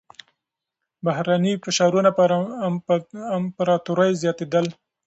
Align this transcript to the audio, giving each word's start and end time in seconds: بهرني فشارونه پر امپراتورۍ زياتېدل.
بهرني 1.05 1.53
فشارونه 1.63 2.11
پر 2.17 2.29
امپراتورۍ 3.37 4.09
زياتېدل. 4.21 4.65